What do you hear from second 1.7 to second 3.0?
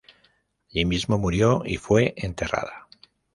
fue enterrada.